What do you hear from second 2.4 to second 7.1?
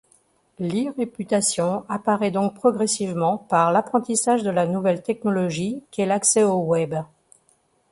progressivement par l’apprentissage de la nouvelle technologie qu'est l’accès au web.